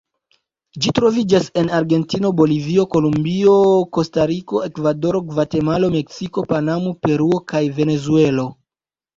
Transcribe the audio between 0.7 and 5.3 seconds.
Ĝi troviĝas en Argentino, Bolivio, Kolumbio, Kostariko, Ekvadoro,